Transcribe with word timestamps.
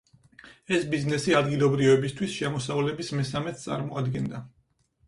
ეს 0.77 0.87
ბიზნესი 0.93 1.35
ადგილობრივებისთვის 1.41 2.35
შემოსავლების 2.39 3.17
მესამედს 3.21 3.67
წარმოადგენდა. 3.71 4.47